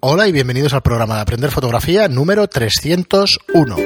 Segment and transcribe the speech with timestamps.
[0.00, 3.76] Hola y bienvenidos al programa de Aprender Fotografía número 301.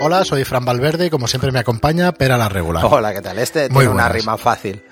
[0.00, 2.82] Hola, soy Fran Valverde y como siempre me acompaña Pera la Regular.
[2.86, 3.38] Hola, ¿qué tal?
[3.38, 4.82] Este Muy tiene una rima fácil.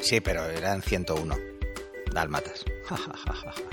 [0.00, 1.36] Sí, pero eran 101
[2.14, 2.64] dálmatas.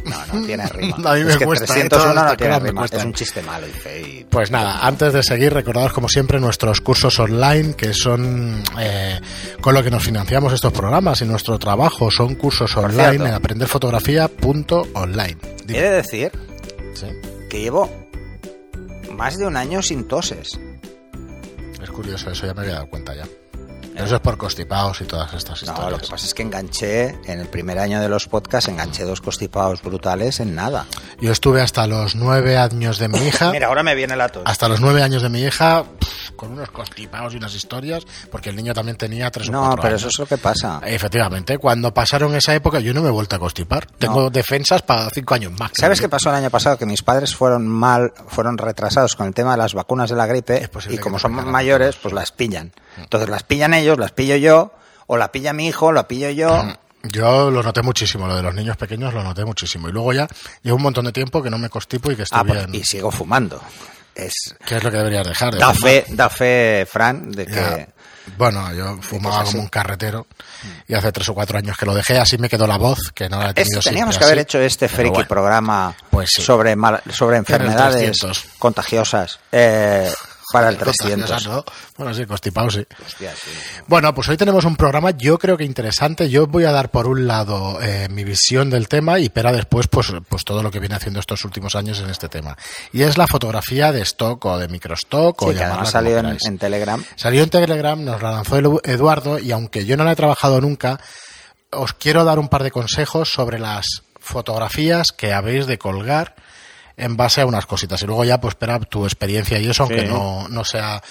[0.05, 0.95] No, no tiene rima.
[1.11, 1.65] A mí me es que cuesta.
[1.65, 2.81] 301 Todas no estas tiene cosas me rima.
[2.81, 2.99] cuestan.
[2.99, 4.07] Es un chiste malo y feo.
[4.07, 9.19] y- Pues nada, antes de seguir, recordados como siempre nuestros cursos online, que son eh,
[9.61, 13.25] con lo que nos financiamos estos programas y nuestro trabajo son cursos online cierto.
[13.27, 15.37] en aprenderfotografía.online.
[15.67, 16.31] He de decir
[16.93, 17.07] Sí,
[17.49, 17.89] que llevo
[19.11, 20.59] más de un año sin toses.
[21.81, 23.23] es curioso, eso ya me había dado cuenta ya.
[23.93, 25.91] Pero eso es por constipados y todas estas No, historias.
[25.91, 29.21] lo que pasa es que enganché, en el primer año de los podcasts, enganché dos
[29.21, 30.85] constipados brutales en nada.
[31.21, 33.51] Yo estuve hasta los nueve años de mi hija.
[33.53, 34.43] Mira, ahora me viene la tos.
[34.45, 35.85] Hasta los nueve años de mi hija,
[36.35, 39.89] con unos constipados y unas historias, porque el niño también tenía tres o No, pero
[39.89, 40.01] años.
[40.01, 40.81] eso es lo que pasa.
[40.85, 43.85] Efectivamente, cuando pasaron esa época yo no me he vuelto a constipar.
[43.85, 45.71] Tengo defensas para cinco años más.
[45.77, 46.77] ¿Sabes qué pasó el año pasado?
[46.77, 50.25] Que mis padres fueron mal, fueron retrasados con el tema de las vacunas de la
[50.25, 52.71] gripe y como son mayores, pues las pillan.
[52.97, 54.73] Entonces las pillan ellos, las pillo yo,
[55.07, 56.65] o la pilla mi hijo, la pillo yo.
[57.03, 59.89] Yo lo noté muchísimo, lo de los niños pequeños lo noté muchísimo.
[59.89, 60.27] Y luego ya
[60.61, 62.81] llevo un montón de tiempo que no me constipo y que estoy Ah, pues, bien.
[62.81, 63.61] y sigo fumando.
[64.15, 64.33] Es,
[64.65, 65.53] ¿Qué es lo que deberías dejar?
[65.53, 65.91] de da fumar?
[65.91, 67.53] fe, da fe, Fran, de que...
[67.53, 67.87] Ya.
[68.37, 69.51] Bueno, yo fumaba así.
[69.51, 70.27] como un carretero
[70.87, 73.27] y hace tres o cuatro años que lo dejé, así me quedó la voz, que
[73.27, 74.43] no la he tenido Esto, teníamos que siempre haber así.
[74.43, 75.27] hecho este friki bueno.
[75.27, 76.41] programa Pues sí.
[76.41, 78.45] sobre, mal- sobre enfermedades 300.
[78.59, 80.09] contagiosas eh,
[80.53, 81.47] para el Contagiosas, 300.
[81.47, 81.65] ¿no?
[81.97, 82.85] Bueno, sí, constipado, sí.
[83.03, 83.49] Hostia, sí.
[83.87, 86.29] Bueno, pues hoy tenemos un programa yo creo que interesante.
[86.29, 89.87] Yo voy a dar por un lado eh, mi visión del tema y Pera después
[89.87, 92.55] pues, pues todo lo que viene haciendo estos últimos años en este tema.
[92.91, 96.19] Y es la fotografía de stock o de microstock o Sí, que llamarla además salió
[96.19, 97.03] en, en Telegram.
[97.15, 100.99] Salió en Telegram, nos la lanzó Eduardo y aunque yo no la he trabajado nunca,
[101.71, 106.35] os quiero dar un par de consejos sobre las fotografías que habéis de colgar
[106.97, 108.01] en base a unas cositas.
[108.01, 111.01] Y luego ya, pues, espera tu experiencia y eso, aunque no, no sea...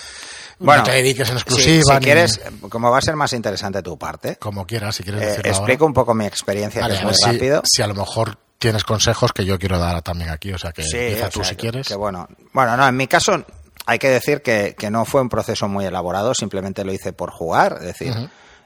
[0.58, 1.82] Bueno, no te dediques en si- exclusiva.
[1.94, 5.20] Si, ni- quieres, como va a ser más interesante tu parte, Como quieras, si quieres
[5.22, 5.58] eh, decirlo ahora.
[5.58, 7.62] explico un poco mi experiencia, Vale, que es muy si, rápido.
[7.64, 10.52] si a lo mejor tienes consejos que yo quiero dar también aquí.
[10.52, 11.88] O sea, que Sí, empieza tú sea, si que- quieres.
[11.88, 12.28] que bueno.
[12.52, 13.44] Bueno, no, en mi caso
[13.86, 17.32] hay que decir que, que no fue un proceso muy elaborado, simplemente lo hice por
[17.32, 18.14] jugar, es decir,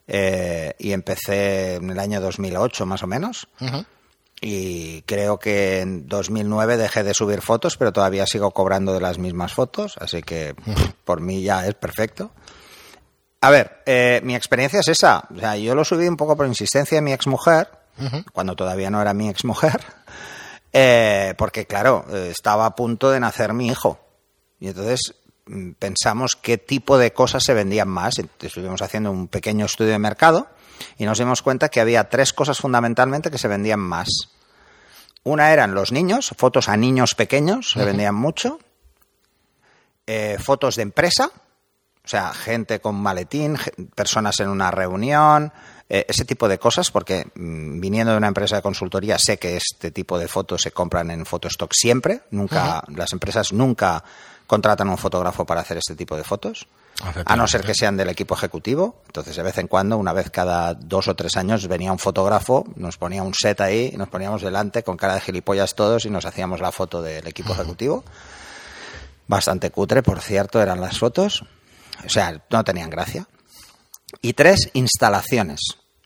[0.07, 3.49] eh, y empecé en el año 2008 más o menos.
[3.61, 3.87] Ujú.
[4.41, 9.19] Y creo que en 2009 dejé de subir fotos, pero todavía sigo cobrando de las
[9.19, 10.55] mismas fotos, así que
[11.05, 12.31] por mí ya es perfecto.
[13.41, 15.25] A ver, eh, mi experiencia es esa.
[15.35, 17.69] O sea, yo lo subí un poco por insistencia de mi exmujer,
[18.33, 19.81] cuando todavía no era mi exmujer,
[20.73, 23.99] eh, porque claro, eh, estaba a punto de nacer mi hijo.
[24.61, 25.15] Y entonces
[25.47, 28.19] mm, pensamos qué tipo de cosas se vendían más.
[28.19, 30.49] Entonces, estuvimos haciendo un pequeño estudio de mercado
[30.99, 34.09] y nos dimos cuenta que había tres cosas fundamentalmente que se vendían más.
[35.25, 38.59] Una eran los niños, fotos a niños pequeños, se vendían mucho.
[40.07, 41.33] Eh, fotos de empresa,
[42.05, 43.59] o sea, gente con maletín,
[43.97, 45.53] personas en una reunión,
[45.89, 49.57] eh, ese tipo de cosas, porque mm, viniendo de una empresa de consultoría sé que
[49.57, 54.05] este tipo de fotos se compran en Photostock siempre, nunca, las empresas nunca
[54.47, 56.69] contratan un fotógrafo para hacer este tipo de fotos,
[57.25, 60.31] a no ser que sean del equipo ejecutivo, entonces de vez en cuando, una vez
[60.31, 64.43] cada dos o tres años, venía un fotógrafo, nos ponía un set ahí, nos poníamos
[64.43, 68.05] delante con cara de gilipollas todos y nos hacíamos la foto del equipo ejecutivo.
[69.29, 71.45] Bastante cutre, por cierto, eran las fotos.
[72.05, 73.27] O sea, no tenían gracia.
[74.23, 75.61] Y tres, instalaciones.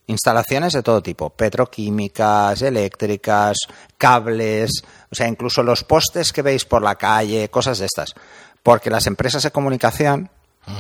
[0.06, 3.56] Instalaciones de todo tipo, petroquímicas, eléctricas,
[3.96, 4.70] cables,
[5.10, 8.14] o sea, incluso los postes que veis por la calle, cosas de estas.
[8.62, 10.30] Porque las empresas de comunicación,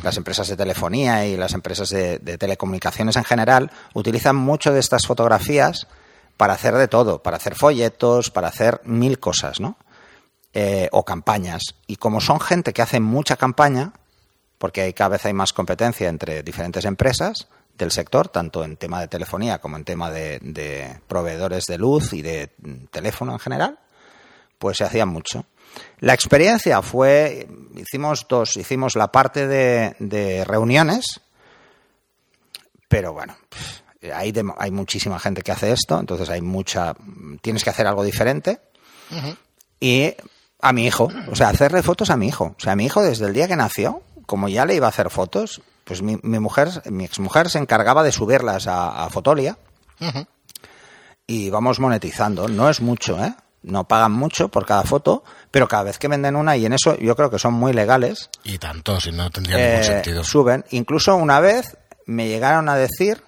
[0.02, 5.06] las empresas de telefonía y las empresas de, telecomunicaciones en general, utilizan mucho de estas
[5.06, 5.86] fotografías
[6.36, 9.76] para hacer de todo, para hacer folletos, para hacer mil cosas, ¿no?
[10.52, 11.74] Eh, o campañas.
[11.86, 13.92] Y como son gente que hace mucha campaña,
[14.58, 19.00] porque hay, cada vez hay más competencia entre diferentes empresas del sector, tanto en tema
[19.00, 23.38] de telefonía como en tema de, de proveedores de luz y de mm, teléfono en
[23.38, 23.78] general,
[24.60, 25.44] pues se hacía mucho.
[26.00, 31.20] La experiencia fue, hicimos dos, hicimos la parte de, de reuniones,
[32.88, 33.36] pero bueno,
[34.14, 36.94] hay, de- hay muchísima gente que hace esto, entonces hay mucha,
[37.40, 38.60] tienes que hacer algo diferente.
[39.80, 40.14] Y
[40.60, 42.54] a mi hijo, o sea, hacerle fotos a mi hijo.
[42.56, 45.08] O sea, mi hijo desde el día que nació, como ya le iba a hacer
[45.10, 49.56] fotos, pues mi, mi mujer, mi exmujer se encargaba de subirlas a, a Fotolia
[51.26, 52.48] y vamos monetizando.
[52.48, 53.34] No es mucho, ¿eh?
[53.62, 56.96] No pagan mucho por cada foto, pero cada vez que venden una, y en eso
[56.98, 60.24] yo creo que son muy legales, Y tanto, si no tendría eh, ningún sentido.
[60.24, 60.64] suben.
[60.70, 61.76] Incluso una vez
[62.06, 63.22] me llegaron a decir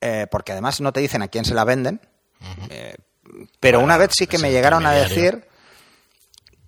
[0.00, 2.00] eh, porque además no te dicen a quién se la venden,
[2.70, 2.96] eh,
[3.60, 5.46] pero una vez sí que me llegaron a decir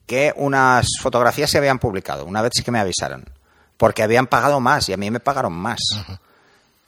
[0.07, 3.25] que unas fotografías se habían publicado, una vez sí que me avisaron,
[3.79, 5.79] porque habían pagado más y a mí me pagaron más.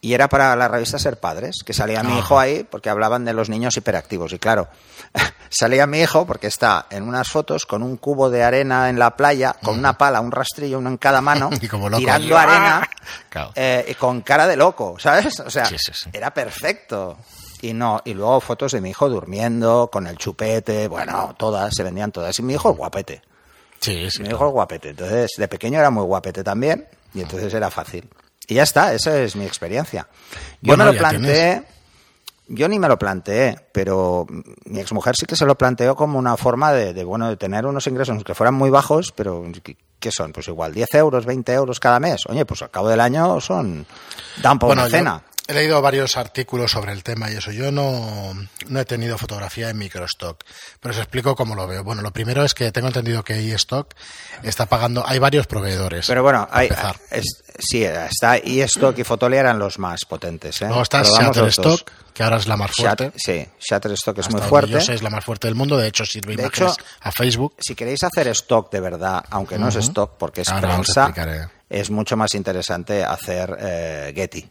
[0.05, 3.33] Y era para la revista Ser Padres, que salía mi hijo ahí porque hablaban de
[3.33, 4.35] los niños hiperactivos.
[4.35, 4.69] Y claro,
[5.49, 9.17] salía mi hijo porque está en unas fotos con un cubo de arena en la
[9.17, 12.01] playa, con una pala, un rastrillo, uno en cada mano, Y como loco.
[12.01, 12.87] tirando arena
[13.31, 13.53] Claro.
[13.55, 15.41] eh, y con cara de loco, ¿sabes?
[15.41, 16.11] O sea, Sí, sí, sí.
[16.13, 17.17] era perfecto.
[17.63, 21.83] Y no, y luego fotos de mi hijo durmiendo, con el chupete, bueno, todas, se
[21.83, 22.39] vendían todas.
[22.39, 23.23] Y mi hijo es guapete.
[23.81, 24.23] Sí, sí.
[24.23, 24.91] Mi hijo es guapete.
[24.91, 28.07] Entonces, de pequeño era muy guapete también, y entonces era fácil.
[28.49, 30.07] Y ya está, esa es mi experiencia.
[30.61, 31.63] Yo me lo planteé,
[32.49, 34.27] yo ni me lo planteé, pero
[34.67, 37.65] mi exmujer sí que se lo planteó como una forma de, de, bueno, de tener
[37.67, 40.33] unos ingresos que fueran muy bajos, pero ¿qué- ¿qué son?
[40.33, 42.27] Pues igual 10 euros, 20 euros cada mes.
[42.29, 43.87] Oye, pues al cabo del año son,
[44.43, 45.23] dan por Bueno, una cena.
[45.47, 47.51] He leído varios artículos sobre el tema y eso.
[47.53, 48.33] Yo no,
[48.69, 50.43] no he tenido fotografía en microstock,
[50.81, 51.85] pero os explico cómo lo veo.
[51.85, 53.93] Bueno, lo primero es que tengo entendido que eStock
[54.43, 55.05] está pagando.
[55.07, 56.07] Hay varios proveedores.
[56.07, 56.69] Pero bueno, hay,
[57.11, 60.63] es- sí, está eStock y Fotolia eran los más potentes.
[60.63, 60.67] ¿eh?
[60.67, 61.03] Luego está.
[61.03, 63.13] Shutterstock, que ahora es la más fuerte.
[63.17, 64.71] Sí, Shutterstock es Hasta muy fuerte.
[64.73, 65.77] Yo sé, es la más fuerte del mundo.
[65.77, 67.55] De hecho, sirve De imágenes hecho, a Facebook.
[67.59, 71.49] si queréis hacer stock de verdad, aunque no es stock porque es Ahora prensa, explicaré.
[71.69, 74.51] es mucho más interesante hacer eh, Getty.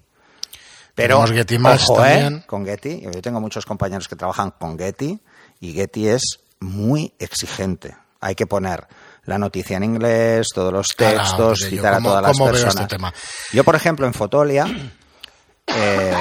[0.96, 2.10] Pero Tenemos Getty ojo, ¿eh?
[2.20, 2.44] también.
[2.46, 5.20] con Getty, yo tengo muchos compañeros que trabajan con Getty
[5.60, 7.96] y Getty es muy exigente.
[8.22, 8.88] Hay que poner
[9.26, 12.44] la noticia en inglés, todos los Ahora, textos, yo, citar a ¿cómo- todas las este
[12.52, 12.88] personas.
[12.88, 13.14] tema?
[13.52, 14.66] Yo, por ejemplo, en Fotolia
[15.68, 16.14] eh,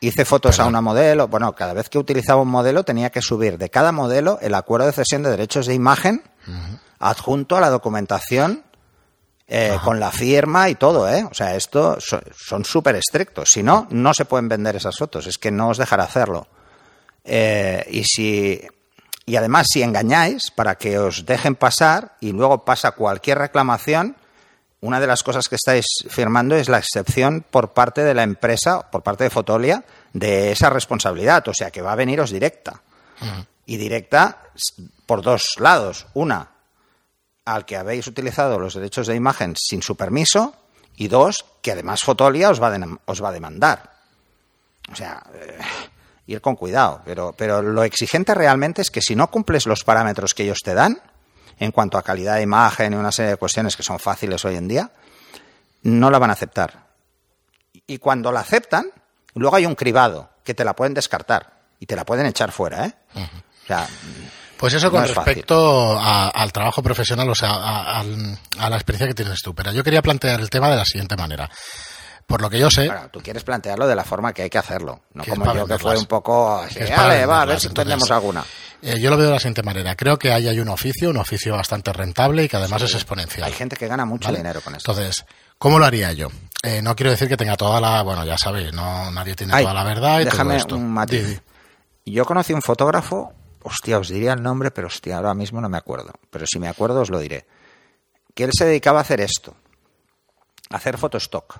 [0.00, 1.28] hice fotos a una modelo.
[1.28, 4.86] Bueno, cada vez que utilizaba un modelo tenía que subir de cada modelo el acuerdo
[4.86, 6.22] de cesión de derechos de imagen
[6.98, 8.64] adjunto a la documentación
[9.48, 11.24] eh, con la firma y todo, ¿eh?
[11.30, 13.50] O sea, esto so- son súper estrictos.
[13.52, 15.26] Si no, no se pueden vender esas fotos.
[15.26, 16.48] Es que no os dejará hacerlo.
[17.24, 18.60] Eh, y si
[19.28, 24.14] y además si engañáis para que os dejen pasar y luego pasa cualquier reclamación,
[24.80, 28.88] una de las cosas que estáis firmando es la excepción por parte de la empresa,
[28.90, 29.82] por parte de Fotolia,
[30.12, 31.46] de esa responsabilidad.
[31.48, 32.82] O sea que va a veniros directa.
[33.64, 34.42] Y directa
[35.06, 36.06] por dos lados.
[36.14, 36.50] Una,
[37.46, 40.54] al que habéis utilizado los derechos de imagen sin su permiso.
[40.96, 43.92] Y dos, que además Fotolia os va, a denam- os va a demandar.
[44.90, 45.58] O sea, eh,
[46.26, 47.02] ir con cuidado.
[47.04, 50.74] Pero, pero lo exigente realmente es que si no cumples los parámetros que ellos te
[50.74, 51.00] dan,
[51.58, 54.56] en cuanto a calidad de imagen y una serie de cuestiones que son fáciles hoy
[54.56, 54.90] en día,
[55.82, 56.86] no la van a aceptar.
[57.86, 58.90] Y cuando la aceptan,
[59.34, 62.86] luego hay un cribado que te la pueden descartar y te la pueden echar fuera,
[62.86, 62.94] ¿eh?
[63.64, 63.86] O sea,
[64.58, 69.06] Pues eso No con es respecto a- al trabajo profesional, o sea, a, la experiencia
[69.08, 69.54] que tienes tú.
[69.54, 71.48] Pero yo quería plantear el tema de la siguiente manera.
[72.26, 74.58] Por lo que yo sé, Claro, tú quieres plantearlo de la forma que hay que
[74.58, 77.42] hacerlo, no Que como yo que fue un poco así, Que es para "Ale, va,
[77.42, 77.62] a ver venderlas".
[77.62, 78.44] si entendemos alguna.
[78.82, 79.94] eh, yo lo veo de la siguiente manera.
[79.94, 83.44] Creo que ahí hay un oficio, un oficio bastante rentable y que además es exponencial.
[83.46, 84.38] Hay gente que gana mucho ¿vale?
[84.38, 84.90] dinero con esto.
[84.90, 85.24] Entonces,
[85.58, 86.26] ¿cómo lo haría yo?
[86.64, 88.02] Eh, no quiero decir que tenga toda la...
[88.02, 90.76] Bueno, ya sabéis, no, nadie tiene Ay, toda la verdad y déjame todo esto.
[90.76, 91.40] un matiz.
[92.06, 93.32] Yo conocí un fotógrafo,
[93.66, 96.12] hostia, os diría el nombre, pero hostia, ahora mismo no me acuerdo.
[96.30, 97.46] Pero si me acuerdo os lo diré.
[98.34, 99.56] Que él se dedicaba a hacer esto,
[100.70, 101.58] a hacer fotostock.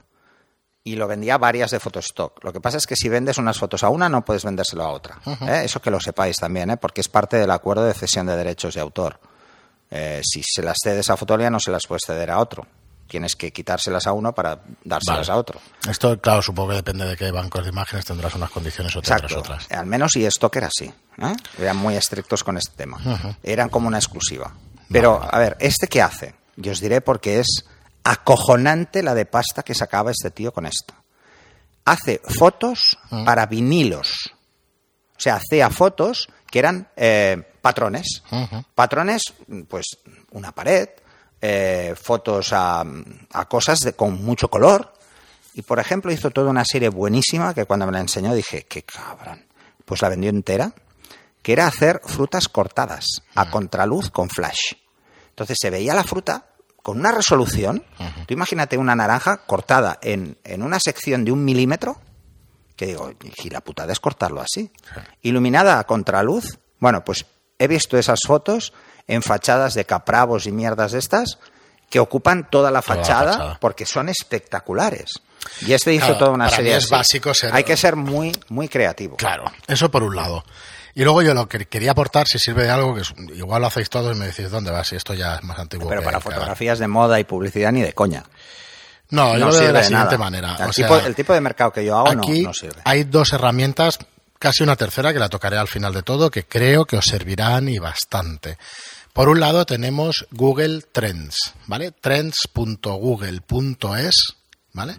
[0.85, 2.45] Y lo vendía varias de fotostock.
[2.45, 4.91] Lo que pasa es que si vendes unas fotos a una, no puedes vendérselo a
[4.91, 5.19] otra.
[5.27, 5.63] ¿eh?
[5.65, 6.77] Eso que lo sepáis también, ¿eh?
[6.77, 9.19] porque es parte del acuerdo de cesión de derechos de autor.
[9.91, 12.67] Eh, si se las cedes a Fotolia, no se las puedes ceder a otro.
[13.09, 15.33] Tienes que quitárselas a uno para dárselas Vale.
[15.33, 15.61] a otro.
[15.89, 19.23] Esto, claro, supongo que depende de qué bancos de imágenes tendrás unas condiciones o tendrás
[19.23, 19.39] Exacto.
[19.41, 19.71] otras.
[19.71, 20.87] Al menos y Stock era así.
[20.87, 21.37] ¿eh?
[21.59, 22.99] Eran muy estrictos con este tema.
[23.43, 24.53] Eran como una exclusiva.
[24.91, 26.35] Pero, a ver, ¿este qué hace?
[26.57, 27.65] Yo os diré porque es
[28.05, 30.95] acojonante la de pasta que sacaba este tío con esto.
[31.85, 34.33] Hace fotos para vinilos.
[35.17, 38.23] O sea, hacía fotos que eran eh, patrones.
[38.75, 39.23] Patrones,
[39.69, 39.85] pues
[40.31, 40.89] una pared,
[41.49, 42.85] eh, fotos a,
[43.33, 44.93] a cosas de, con mucho color.
[45.55, 48.83] Y por ejemplo, hizo toda una serie buenísima que cuando me la enseñó dije, qué
[48.83, 49.47] cabrón.
[49.85, 50.73] Pues la vendió entera,
[51.43, 54.75] que era hacer frutas cortadas a contraluz con flash.
[55.29, 56.49] Entonces se veía la fruta
[56.83, 57.85] con una resolución.
[58.27, 62.01] Tú imagínate una naranja cortada en, en una sección de un milímetro,
[62.75, 63.13] que digo,
[63.45, 64.73] y la putada es cortarlo así.
[65.23, 66.59] Iluminada a contraluz.
[66.81, 67.25] Bueno, pues
[67.59, 68.73] he visto esas fotos
[69.09, 71.39] en fachadas de capravos y mierdas de estas
[71.91, 75.21] que ocupan toda la Toda la fachada, porque son espectaculares.
[75.61, 76.93] Y este hizo Claro, toda una para mí serie es así.
[76.93, 79.17] básico ser- Hay que ser muy, muy creativo.
[79.17, 80.45] Claro, eso por un lado.
[80.95, 83.69] Y luego yo lo que quería aportar, si sirve de algo, que es- igual lo
[83.69, 85.89] hacéis todos y me decís dónde vas, y esto ya es más antiguo.
[85.89, 88.25] Pero que- para fotografías de moda y publicidad ni de coña.
[89.11, 90.19] No, yo no lo veo de sirve la de siguiente nada.
[90.19, 90.57] manera.
[90.59, 92.81] El, o tipo, sea, el tipo de mercado que yo hago no- Aquí no, sirve.
[92.85, 93.99] hay dos herramientas,
[94.41, 97.69] casi una tercera que la tocaré al final de todo, que creo que os servirán
[97.69, 98.59] y bastante.
[99.17, 101.91] Por un lado tenemos Google Trends, ¿vale?
[101.91, 104.15] Trends.google.es,
[104.75, 104.95] ¿vale?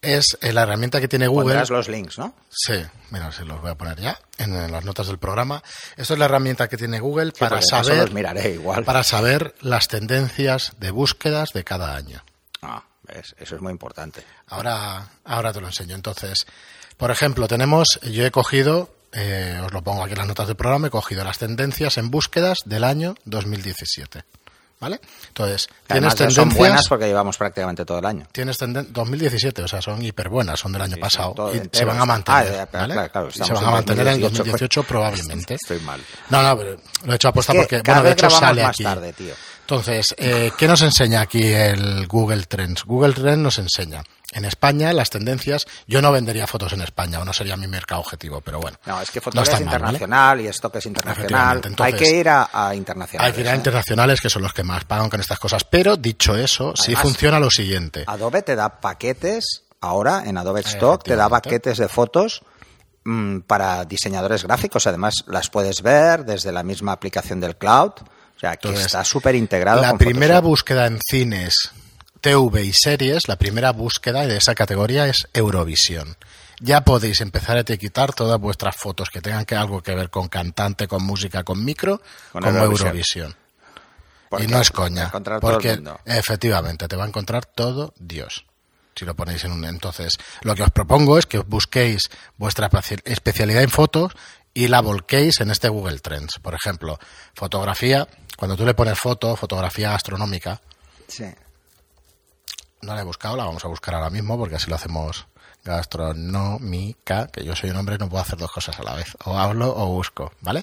[0.00, 1.46] Es eh, la herramienta que tiene Google.
[1.46, 2.32] Pondrás los links, ¿no?
[2.48, 2.80] Sí,
[3.10, 5.64] mira, se los voy a poner ya en, las notas del programa.
[5.96, 8.84] Esto es la herramienta que tiene Google para saber los miraré igual.
[8.84, 12.22] para saber las tendencias de búsquedas de cada año.
[12.62, 14.22] Ah, ves, Eso es muy importante.
[14.46, 15.96] Ahora, ahora te lo enseño.
[15.96, 16.46] Entonces,
[16.96, 20.56] por ejemplo, tenemos, yo he cogido, eh, os lo pongo aquí en las notas del
[20.56, 24.24] programa, he cogido las tendencias en búsquedas del año 2017.
[24.78, 25.00] ¿Vale?
[25.28, 26.58] Entonces, tienes Además, son tendencias.
[26.58, 28.26] buenas porque llevamos prácticamente todo el año.
[28.30, 31.50] Tienes tenden 2017, o sea, son hiper buenas, son del año Sí, pasado.
[31.72, 32.60] se van a mantener.
[32.60, 32.92] Ah, ¿vale?
[32.92, 35.54] claro, claro, y se van a en mantener en 2018, 2018 probablemente.
[35.62, 36.02] Estoy mal.
[36.28, 38.70] No, no, pero lo he hecho aposta Es que porque, bueno, de hecho sale más
[38.76, 38.82] aquí.
[38.84, 39.32] tarde, tío.
[39.62, 42.84] Entonces, eh, ¿qué nos enseña aquí el Google Trends?
[42.84, 44.02] Google Trends nos enseña
[44.36, 45.66] en España las tendencias.
[45.86, 48.78] Yo no vendería fotos en España o no sería mi mercado objetivo, pero bueno.
[48.84, 49.84] No, es que no fotografía está es mal, ¿vale?
[49.94, 51.62] internacional y esto que es internacional.
[51.78, 53.30] Hay que ir a, a internacionales.
[53.30, 53.56] Hay que ir a ¿eh?
[53.56, 55.64] internacionales que son los que más pagan con estas cosas.
[55.64, 58.04] Pero dicho eso, sí funciona lo siguiente.
[58.06, 62.42] Adobe te da paquetes, ahora en Adobe Stock te da paquetes de fotos
[63.04, 64.86] mm, para diseñadores gráficos.
[64.86, 67.92] Además, las puedes ver desde la misma aplicación del cloud.
[68.36, 69.80] O sea, que Entonces, está súper integrado.
[69.80, 70.50] La con primera Photoshop.
[70.50, 71.72] búsqueda en cines,
[72.26, 76.16] TV y series, la primera búsqueda de esa categoría es Eurovisión.
[76.58, 80.26] Ya podéis empezar a etiquetar todas vuestras fotos que tengan que algo que ver con
[80.26, 82.02] cantante, con música, con micro,
[82.32, 83.36] Con como Eurovisión.
[84.40, 85.12] Y no es coña.
[85.40, 88.44] porque efectivamente te va a encontrar todo Dios.
[88.96, 89.64] Si lo ponéis en un.
[89.64, 94.12] Entonces, lo que os propongo es que busquéis vuestra espe- especialidad en fotos
[94.52, 96.40] y la volquéis en este Google Trends.
[96.42, 96.98] Por ejemplo,
[97.34, 98.08] fotografía.
[98.36, 100.60] Cuando tú le pones foto, fotografía astronómica,
[101.06, 101.26] Sí.
[102.86, 105.26] No la he buscado, la vamos a buscar ahora mismo porque así lo hacemos
[105.64, 109.36] gastronómica, que yo soy un hombre no puedo hacer dos cosas a la vez, o
[109.36, 110.62] hablo o busco, ¿vale?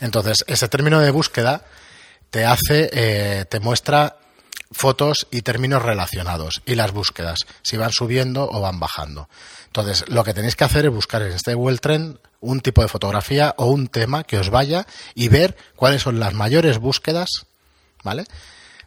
[0.00, 1.64] Entonces, ese término de búsqueda
[2.30, 4.16] te hace, eh, te muestra
[4.70, 9.28] fotos y términos relacionados y las búsquedas, si van subiendo o van bajando.
[9.66, 12.88] Entonces, lo que tenéis que hacer es buscar en este Google Trend un tipo de
[12.88, 17.28] fotografía o un tema que os vaya y ver cuáles son las mayores búsquedas,
[18.02, 18.24] ¿vale?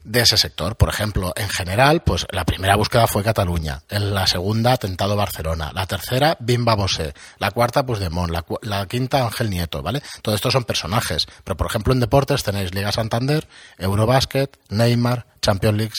[0.03, 0.75] De ese sector.
[0.75, 5.71] Por ejemplo, en general, pues la primera búsqueda fue Cataluña, en la segunda Atentado Barcelona,
[5.73, 10.01] la tercera Bimba Bosé, la cuarta pues Demón, la, la quinta Ángel Nieto, ¿vale?
[10.21, 15.77] Todo esto son personajes, pero por ejemplo en deportes tenéis Liga Santander, Eurobasket, Neymar, Champions
[15.77, 15.93] League.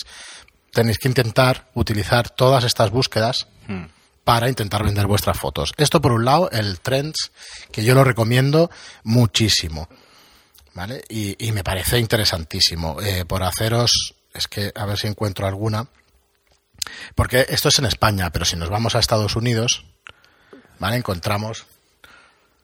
[0.72, 3.48] Tenéis que intentar utilizar todas estas búsquedas
[4.24, 5.72] para intentar vender vuestras fotos.
[5.76, 7.32] Esto por un lado, el Trends,
[7.72, 8.70] que yo lo recomiendo
[9.02, 9.88] muchísimo.
[10.74, 11.02] ¿Vale?
[11.08, 13.00] Y, y me parece interesantísimo.
[13.02, 15.86] Eh, por haceros, es que a ver si encuentro alguna.
[17.14, 19.84] Porque esto es en España, pero si nos vamos a Estados Unidos,
[20.78, 20.96] ¿vale?
[20.96, 21.66] Encontramos.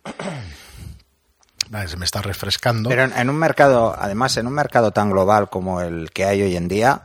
[1.68, 2.88] Vale, se me está refrescando.
[2.88, 6.54] Pero en, un mercado, además, en un mercado tan global como el que hay hoy
[6.56, 7.02] en día,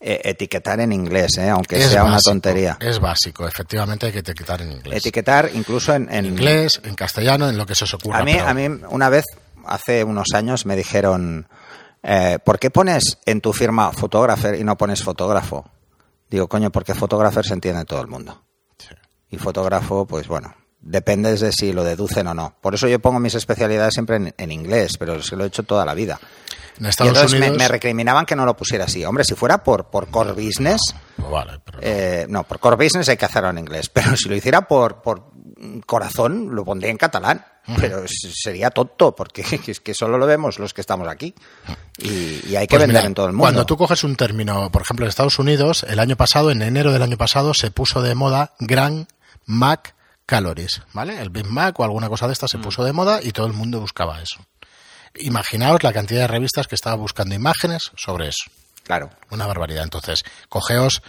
[0.00, 2.76] eh, etiquetar en inglés, eh, aunque Es sea una tontería.
[2.78, 4.98] Es básico, efectivamente hay que etiquetar en inglés.
[4.98, 8.18] Etiquetar incluso en, en- en inglés, en castellano, en lo que se os ocurra.
[8.18, 9.24] A mí, pero- a mí una vez,
[9.66, 11.48] hace unos años, me dijeron,
[12.02, 15.64] eh, ¿por qué pones en tu firma fotógrafo y no pones fotógrafo?
[16.28, 18.42] Digo, coño, porque fotógrafo se entiende todo el mundo.
[18.78, 18.94] Sí.
[19.30, 22.56] Y fotógrafo, pues bueno, depende de si lo deducen o no.
[22.60, 25.48] Por eso yo pongo mis especialidades siempre en, en inglés, pero es que lo he
[25.48, 26.18] hecho toda la vida.
[26.80, 27.58] En Y entonces me, Unidos.
[27.58, 29.04] me recriminaban que no lo pusiera así.
[29.04, 30.80] Hombre, si fuera por, por core business,
[31.18, 31.84] vale, pero no.
[31.86, 35.02] eh, no, por core business hay que hacerlo en inglés, pero si lo hiciera por,
[35.02, 35.30] por
[35.86, 37.44] corazón, lo pondría en catalán.
[37.78, 41.34] Pero sería tonto, porque es que solo lo vemos los que estamos aquí.
[41.98, 43.44] Y, y hay que Pues vender mira, en todo el mundo.
[43.44, 46.92] Cuando tú coges un término, por ejemplo, en Estados Unidos, el año pasado, en enero
[46.92, 49.06] del año pasado, se puso de moda Gran
[49.46, 49.94] Mac
[50.26, 51.20] Calories, ¿vale?
[51.20, 52.62] El Big Mac o alguna cosa de esta se Mm.
[52.62, 54.44] puso de moda y todo el mundo buscaba eso.
[55.16, 58.44] Imaginaos la cantidad de revistas que estaban buscando imágenes sobre eso.
[58.84, 59.10] Claro.
[59.30, 59.84] Una barbaridad.
[59.84, 61.02] Entonces, cogeos.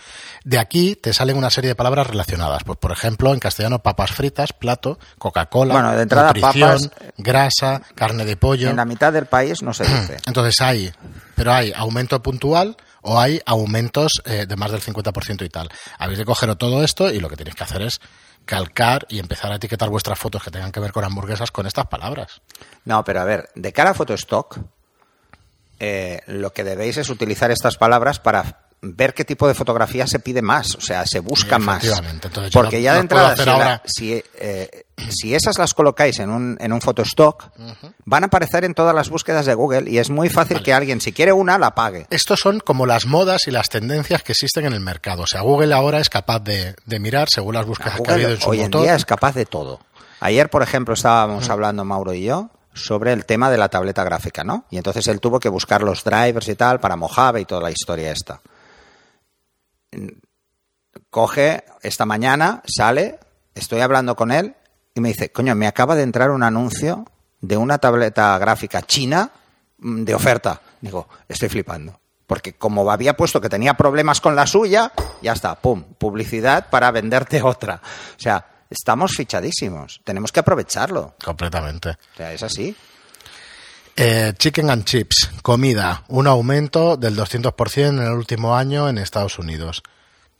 [0.43, 2.63] De aquí te salen una serie de palabras relacionadas.
[2.63, 7.81] Pues, por ejemplo, en castellano, papas fritas, plato, Coca-Cola, Bueno, de entrada, nutrición, papas- grasa,
[7.95, 8.69] carne de pollo.
[8.69, 10.17] En la mitad del país no se dice.
[10.27, 10.91] Entonces hay,
[11.35, 15.69] pero hay aumento puntual o hay aumentos eh, de más del 50% y tal.
[15.97, 17.99] Habéis de coger todo esto y lo que tenéis que hacer es
[18.45, 21.87] calcar y empezar a etiquetar vuestras fotos que tengan que ver con hamburguesas con estas
[21.87, 22.41] palabras.
[22.85, 24.59] No, pero a ver, de cara a Photostock,
[25.79, 30.19] eh, lo que debéis es utilizar estas palabras para ver qué tipo de fotografía se
[30.19, 31.85] pide más, o sea, se busca más.
[31.85, 36.19] Entonces, Porque no- ya de no entrada, si, la- si, eh, si esas las colocáis
[36.19, 37.45] en un, en un photostock,
[38.03, 40.99] van a aparecer en todas las búsquedas de Google y es muy fácil que alguien,
[40.99, 42.07] si quiere una, la pague.
[42.09, 45.23] Estos son como las modas y las tendencias que existen en el mercado.
[45.23, 48.31] O sea, Google ahora es capaz de, de mirar según las búsquedas que ha habido
[48.31, 48.81] en su hoy en motor.
[48.81, 49.79] día es capaz de todo.
[50.19, 54.43] Ayer, por ejemplo, estábamos hablando Mauro y yo sobre el tema de la tableta gráfica,
[54.43, 54.65] ¿no?
[54.69, 57.71] Y entonces él tuvo que buscar los drivers y tal para Mojave y toda la
[57.71, 58.41] historia esta.
[61.09, 63.19] Coge esta mañana, sale,
[63.53, 64.55] estoy hablando con él
[64.95, 67.05] y me dice, coño, me acaba de entrar un anuncio
[67.41, 69.31] de una tableta gráfica china
[69.77, 70.61] mm, de oferta.
[70.81, 71.99] Digo, estoy flipando.
[72.25, 76.89] Porque como había puesto que tenía problemas con la suya, ya está, pum, publicidad para
[76.91, 77.81] venderte otra.
[78.17, 80.01] O sea, estamos fichadísimos.
[80.03, 81.15] Tenemos que aprovecharlo.
[81.23, 81.89] Completamente.
[81.91, 82.75] O sea, es así.
[83.95, 89.37] Eh, chicken and chips, comida, un aumento del 200% en el último año en Estados
[89.37, 89.83] Unidos.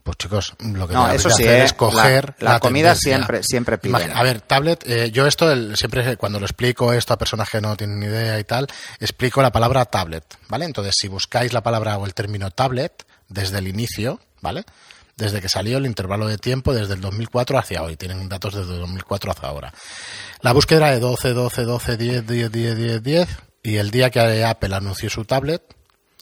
[0.02, 2.90] Pues chicos, lo que No, eso que sí, hacer eh, es coger la- la comida
[2.90, 3.16] tendencia.
[3.16, 4.12] siempre- siempre piden.
[4.12, 7.62] A ver, tablet, eh, yo esto el- siempre cuando lo explico esto a personas que
[7.62, 8.68] no tienen ni idea y tal,
[9.00, 10.66] explico la palabra tablet, ¿vale?
[10.66, 14.66] Entonces, si buscáis la palabra o el término tablet desde el inicio, ¿vale?
[15.16, 18.74] Desde que salió el intervalo de tiempo, desde el 2004 hacia hoy, tienen datos desde
[18.74, 19.74] el 2004 hacia ahora.
[20.42, 23.30] La búsqueda era de 12, 12, 12, 10, 10, 10, 10, 10,
[23.62, 25.62] y el día que Apple anunció su tablet,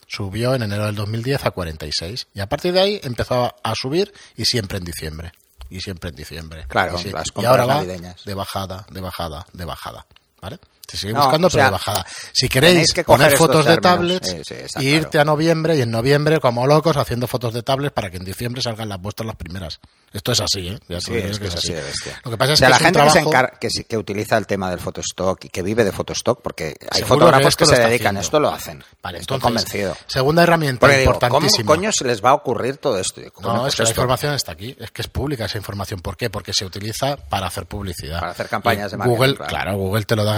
[0.07, 2.27] subió en enero del 2010 a 46.
[2.33, 5.31] Y a partir de ahí empezó a- subir y siempre en diciembre.
[5.69, 6.65] Y siempre en diciembre.
[6.67, 8.25] Claro, y, sí- las y ahora va navideñas.
[8.25, 10.05] de bajada, de bajada, de bajada.
[10.41, 10.59] ¿Vale?
[10.87, 12.05] Se sigue No, buscando, pero sea, de bajada.
[12.33, 15.21] Si queréis que poner fotos de tablets Sí, y irte claro.
[15.31, 18.61] a noviembre y en noviembre, como locos, haciendo fotos de tablets para que en diciembre
[18.61, 19.79] salgan las vuestras las primeras.
[20.11, 20.79] Esto es así, ¿eh?
[20.89, 21.81] Ya Sí, es que es así de.
[22.25, 24.37] Lo que pasa es sea, que la es un gente que, encar- que, que utiliza
[24.37, 27.75] el tema del fotostock y que vive de fotostock, porque hay Seguro fotógrafos que, se
[27.75, 28.19] dedican, haciendo.
[28.19, 28.83] esto lo hacen.
[29.01, 29.97] Vale, Estoy entonces, convencido.
[30.07, 31.65] segunda herramienta Porque digo, ¿cómo importantísima.
[31.67, 33.21] coño se les va a ocurrir todo esto?
[33.41, 36.01] No, pues es que la información está aquí, es que es pública esa información.
[36.01, 36.29] ¿Por qué?
[36.29, 38.19] Porque se utiliza para hacer publicidad.
[38.19, 39.77] Para hacer campañas de marketing, Google, claro.
[39.77, 40.37] Google te lo da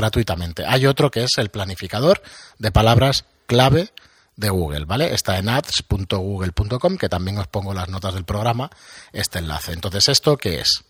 [0.68, 2.22] Hay otro que es el planificador
[2.60, 3.90] de palabras clave
[4.36, 5.14] de Google, ¿vale?
[5.14, 8.70] Está en ads.google.com, que también os pongo las notas del programa,
[9.12, 9.74] este enlace.
[9.74, 10.84] Entonces, ¿esto qué es?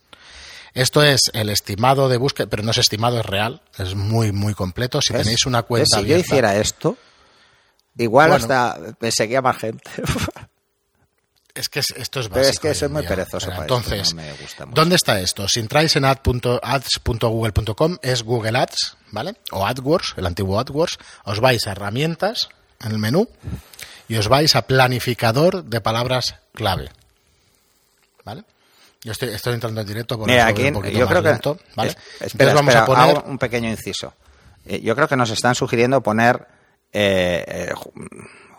[0.74, 4.54] Esto es el estimado de búsqueda, pero no es estimado, es real, es muy, muy
[4.54, 5.02] completo.
[5.02, 6.98] Si tenéis una cuenta Si yo hiciera esto,
[7.98, 8.44] igual Bueno.
[8.44, 9.92] hasta me seguía más gente.
[11.56, 12.34] Es que es- esto es básico.
[12.42, 14.76] Pero es que soy muy perezoso para esto, Entonces, no me gusta mucho.
[14.82, 15.48] ¿dónde está esto?
[15.48, 19.36] Si entráis en ad.- ads.google.com es Google Ads, ¿vale?
[19.52, 20.98] O AdWords, el antiguo AdWords.
[21.26, 22.50] Os vais a herramientas
[22.84, 23.28] en el menú
[24.08, 26.90] y os vais a planificador de palabras clave.
[28.26, 28.44] ¿Vale?
[29.04, 31.60] Yo estoy, estoy entrando en directo por Mira, aquí un poquito yo más creo que.
[31.76, 31.92] ¿vale?
[31.92, 34.14] es- Entonces espera, vamos espera, a poner hago un pequeño inciso.
[34.66, 36.48] Eh, Yo creo que nos están sugiriendo poner.
[36.96, 37.74] eh, eh,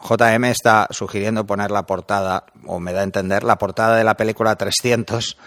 [0.07, 4.17] JM está sugiriendo poner la portada, o me da a entender, la portada de la
[4.17, 5.37] película 300.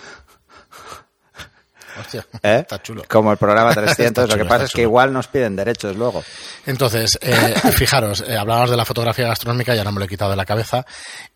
[2.00, 2.60] Hostia, ¿eh?
[2.62, 3.04] está chulo.
[3.08, 4.24] Como el programa 300.
[4.24, 6.24] Está Lo que pasa es que igual nos piden derechos luego.
[6.66, 10.32] Entonces, eh, fijaros, eh, hablábamos de la fotografía gastronómica, ya no me lo he quitado
[10.32, 10.86] de la cabeza,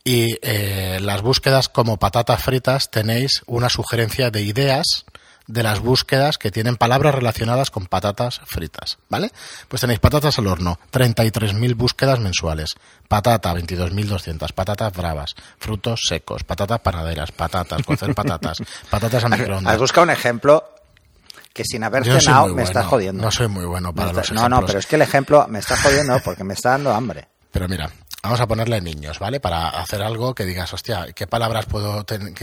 [0.03, 5.05] y eh, las búsquedas como patatas fritas tenéis una sugerencia de ideas
[5.51, 9.31] de las búsquedas que tienen palabras relacionadas con patatas fritas, ¿vale?
[9.67, 12.75] Pues tenéis patatas al horno, 33.000 búsquedas mensuales,
[13.07, 18.57] patata, 22.200, patatas bravas, frutos secos, patatas panaderas, patatas, cocer patatas,
[18.89, 19.73] patatas a microondas.
[19.73, 20.63] Has buscado un ejemplo
[21.53, 23.21] que sin haber Yo cenado me está jodiendo.
[23.21, 25.75] No soy muy bueno para los no, no, pero es que el ejemplo me está
[25.77, 27.27] jodiendo porque me está dando hambre.
[27.51, 27.91] Pero mira,
[28.23, 29.41] vamos a ponerle niños, ¿vale?
[29.41, 32.33] Para hacer algo que digas, hostia, ¿qué palabras puedo tener?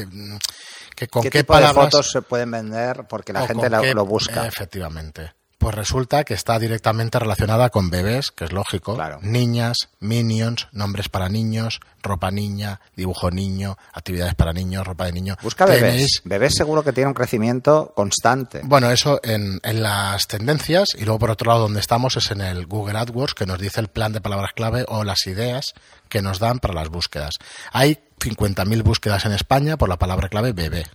[0.98, 4.04] Que, con ¿Qué, qué, tipo de fotos se pueden vender porque la gente qué- lo
[4.04, 4.48] busca?
[4.48, 5.32] Efectivamente.
[5.58, 9.18] Pues resulta que está directamente relacionada con bebés, que es lógico, Claro.
[9.22, 15.36] niñas, minions, nombres para niños, ropa niña, dibujo niño, actividades para niños, ropa de niño.
[15.42, 16.22] Busca bebés.
[16.24, 18.60] Bebés seguro que tiene un crecimiento constante.
[18.62, 22.40] Bueno, eso en, en las tendencias y luego por otro lado donde estamos es en
[22.40, 25.74] el Google AdWords que nos dice el plan de palabras clave o las ideas
[26.08, 27.34] que nos dan para las búsquedas.
[27.72, 30.86] Hay 50.000 búsquedas en España por la palabra clave bebé,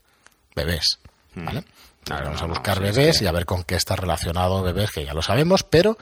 [0.55, 0.99] bebés,
[1.35, 1.59] ¿vale?
[1.59, 1.73] Entonces
[2.03, 5.05] Claro, vamos a no, buscar bebés y a ver con qué está relacionado bebés, que
[5.05, 5.97] ya lo sabemos, pero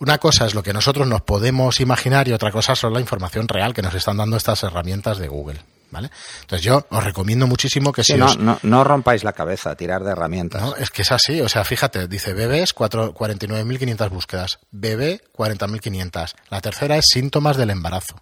[0.00, 3.48] una cosa es lo que nosotros nos podemos imaginar y otra cosa son la información
[3.48, 5.60] real que nos están dando estas herramientas de Google,
[5.90, 6.10] ¿vale?
[6.42, 9.74] Entonces yo os recomiendo muchísimo que Sí, si no, os, no, no rompáis la cabeza,
[9.74, 10.62] tirar de herramientas.
[10.62, 16.34] no, es que es así, o sea, fíjate, dice bebés, cuatro- 49.500 búsquedas, bebé, 40.500.
[16.50, 18.16] La tercera es síntomas del embarazo.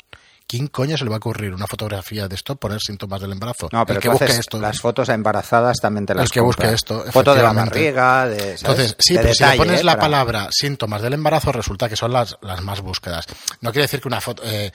[0.48, 3.68] ¿Quién coño se le va a ocurrir una fotografía de esto poner síntomas del embarazo?
[3.72, 4.60] No, pero el que busque esto.
[4.60, 8.26] las fotos a embarazadas también te las El que busque esto, Foto de la barriga,
[8.26, 8.62] de, ¿sabes?
[8.62, 9.84] Entonces, sí, De pero si le pones ¿eh?
[9.84, 13.26] la Para- palabra síntomas del embarazo, resulta que son las, las más búsquedas.
[13.60, 14.70] No quiere decir que una foto, eh,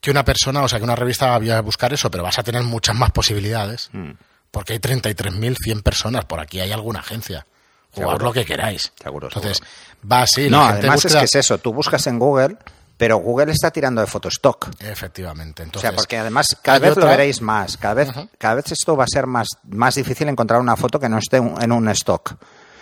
[0.00, 2.42] que una persona, o sea, que una revista vaya a buscar eso, pero vas a
[2.42, 3.88] tener muchas más posibilidades.
[3.92, 4.10] Mm.
[4.50, 7.46] Porque hay 33.100 personas, por aquí hay alguna agencia.
[7.94, 8.18] Seguro.
[8.18, 8.92] lo que queráis.
[9.02, 9.62] Seguro, Entonces,
[10.10, 10.50] va así.
[10.50, 11.56] no, además es que es eso.
[11.58, 12.56] Tú buscas en Google,
[12.98, 14.68] pero Google está tirando de Photostock.
[14.80, 15.62] Efectivamente.
[15.62, 17.76] O Entonces, sea, porque además cada vez lo veréis más.
[17.78, 21.08] Cada vez, cada vez esto va a ser más, más difícil encontrar una foto que
[21.08, 22.34] no esté un- en un stock.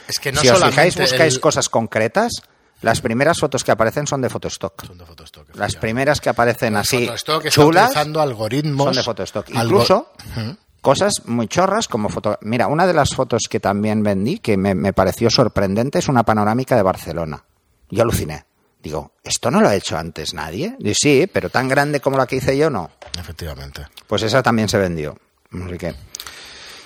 [0.09, 2.33] es que no si os fijáis, buscáis el- cosas concretas,
[2.81, 4.87] las primeras fotos que aparecen son de Photostock.
[4.87, 8.85] Son de Photostock, Las primeras que aparecen así está chulas algoritmos.
[8.87, 9.49] son de Photostock.
[9.55, 10.13] algo- Incluso
[10.81, 12.39] cosas muy chorras como foto.
[12.43, 16.23] Mira, una de las fotos que también vendí que me, me pareció sorprendente es una
[16.23, 17.45] panorámica de Barcelona.
[17.91, 18.45] Yo aluciné.
[18.87, 20.77] Digo, ¿esto no lo ha hecho antes nadie?
[20.79, 22.89] Y sí, pero tan grande como la que hice yo, no.
[23.19, 23.85] Efectivamente.
[24.07, 25.19] Pues esa también se vendió.
[25.51, 25.89] Así que.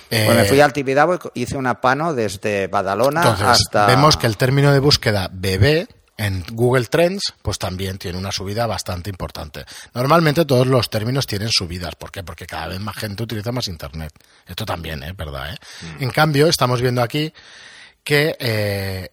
[0.09, 3.85] Eh, Pues me fui al Tibidabo y hice una pano desde Badalona Entonces, hasta.
[3.85, 5.87] vemos que el término de búsqueda bebé
[6.17, 9.63] en Google Trends, pues también tiene una subida bastante importante.
[9.93, 11.93] Normalmente todos los términos tienen subidas.
[11.93, 12.23] ¿Por qué?
[12.23, 14.11] Porque cada vez más gente utiliza más Internet.
[14.47, 15.13] Esto también, ¿eh?
[15.15, 15.53] ¿Verdad?
[15.53, 15.57] eh?
[15.99, 16.03] Mm.
[16.05, 17.31] En cambio, estamos viendo aquí
[18.03, 19.11] que eh,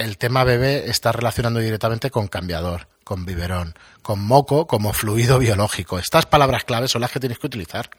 [0.00, 5.98] el tema bebé está relacionando directamente con cambiador, con biberón, con moco como fluido biológico.
[5.98, 7.90] Estas palabras claves son las que tienes que utilizar.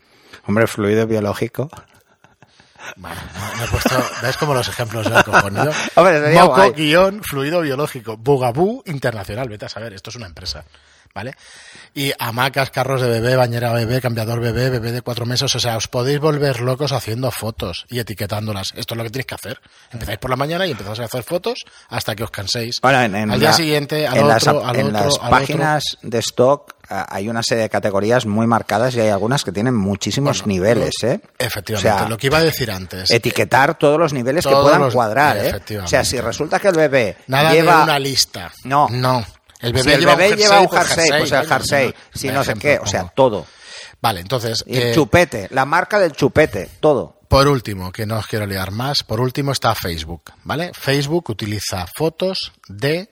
[0.47, 1.69] Hombre, fluido biológico.
[2.95, 5.05] Bueno, no- me he puesto, ¿ves como los ejemplos?
[5.95, 8.17] Hombre, sería Moco, guion, fluido biológico.
[8.17, 10.65] Bugaboo Internacional, vete a saber, esto es una empresa,
[11.13, 11.33] ¿vale?
[11.93, 15.77] Y hamacas, carros de bebé, bañera bebé, cambiador bebé, bebé de cuatro meses, o sea,
[15.77, 18.73] os podéis volver locos haciendo fotos y etiquetándolas.
[18.75, 19.61] Esto es lo que tenéis que hacer.
[19.91, 22.77] Empezáis por la mañana y empezáis a hacer fotos hasta que os canséis.
[22.81, 25.03] Bueno, en, en al día la- siguiente, al en otro, las, al en otro, las
[25.03, 25.29] al otro.
[25.29, 29.51] páginas de stock ah, hay una serie de categorías muy marcadas y hay algunas que
[29.51, 31.19] tienen muchísimos niveles, ¿eh?
[31.37, 33.11] Efectivamente, O sea, lo que iba a decir antes.
[33.11, 35.53] etiquetar todos los niveles que puedan los- cuadrar, ¿eh?
[35.83, 38.51] O sea, si resulta que el bebé Nada lleva de una lista.
[38.63, 38.87] No.
[38.89, 39.25] No.
[39.61, 42.53] El bebé si el lleva un lleva un jersey, pues el jersey, si no, sé
[42.55, 43.45] qué, o sea, todo.
[44.01, 44.63] Vale, entonces.
[44.65, 47.21] Y el eh, chupete, la marca del chupete, todo.
[47.27, 50.71] Por último, que no os quiero liar más, por último está Facebook, ¿vale?
[50.73, 53.09] Facebook utiliza fotos de,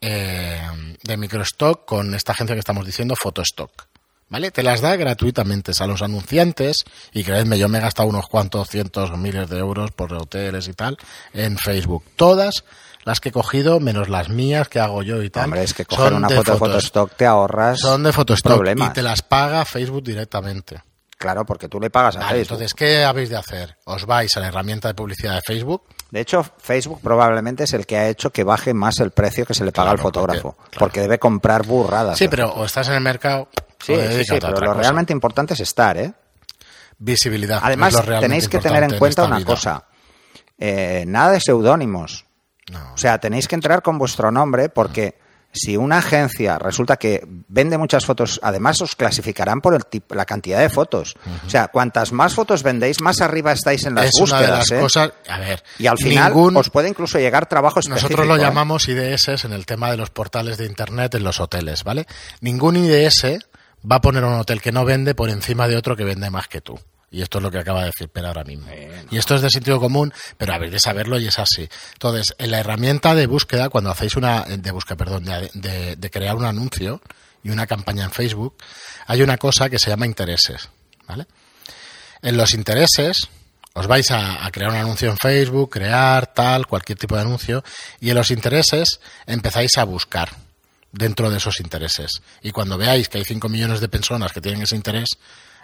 [0.00, 0.62] eh,
[1.02, 3.88] de microstock con esta agencia que estamos diciendo, Photostock,
[4.30, 4.50] ¿vale?
[4.52, 6.78] Te las da gratuitamente a los anunciantes
[7.12, 10.66] y creedme, yo me he gastado unos cuantos cientos o miles de euros por hoteles
[10.68, 10.96] y tal
[11.34, 12.04] en Facebook.
[12.16, 12.64] Todas
[13.08, 15.46] las que he cogido, menos las mías que hago yo y tal.
[15.46, 16.58] Hombre, es que coger son una de foto de.
[16.58, 18.90] Photostock te ahorras Son de Photostock problemas.
[18.90, 20.82] y te las paga Facebook directamente.
[21.18, 22.54] Claro, porque tú le pagas a Vale, Facebook.
[22.58, 23.76] entonces, ¿qué habéis de hacer?
[23.86, 27.84] Os vais a la herramienta de publicidad de Facebook, De hecho, Facebook probablemente es el
[27.84, 30.56] que ha hecho que baje más el precio que se le paga Claro, al fotógrafo.
[30.78, 32.16] porque- debe comprar burradas.
[32.16, 33.48] Sí, pero o estás en el mercado
[33.80, 33.94] Sí,
[34.28, 34.74] pero lo cosa.
[34.74, 36.12] realmente importante es estar, ¿eh?
[36.98, 37.60] Visibilidad.
[37.62, 39.46] Además, tenéis que tener en cuenta una vida.
[39.46, 39.84] cosa.
[40.58, 42.24] Eh, nada de seudónimos.
[42.70, 42.92] No.
[42.94, 45.16] O sea, tenéis que entrar con vuestro nombre porque
[45.50, 50.26] si una agencia resulta que vende muchas fotos, además os clasificarán por el tip- la
[50.26, 51.16] cantidad de fotos.
[51.46, 54.58] O sea, cuantas más fotos vendéis, más arriba estáis en las es una de búsquedas.
[54.58, 54.80] las ¿eh?
[54.82, 55.12] cosas.
[55.26, 55.62] A ver.
[55.78, 58.08] Y al final ningún- os puede incluso llegar trabajo específico.
[58.10, 58.40] Nosotros lo ¿eh?
[58.46, 62.06] llamamos IDS en el tema de los portales de internet en los hoteles, ¿vale?
[62.42, 63.38] Ningún IDS
[63.90, 66.46] va a poner un hotel que no vende por encima de otro que vende más
[66.48, 66.78] que tú.
[67.10, 68.66] Y esto es lo que acaba de decir Pera ahora mismo.
[69.10, 71.68] Y esto es de sentido común, pero habéis de saberlo y es así.
[71.94, 76.10] Entonces, en la herramienta de búsqueda, cuando hacéis una, de búsqueda, perdón, de, de- de
[76.10, 77.00] crear un anuncio
[77.42, 78.56] y una campaña en Facebook,
[79.06, 80.68] hay una cosa que se llama intereses,
[81.06, 81.26] ¿vale?
[82.20, 83.16] En los intereses,
[83.74, 87.64] os vais a, a crear un anuncio en Facebook, crear tal, cualquier tipo de anuncio,
[88.00, 90.28] y en los intereses empezáis a buscar
[90.92, 92.20] dentro de esos intereses.
[92.42, 95.08] Y cuando veáis que hay 5 millones de personas que tienen ese interés,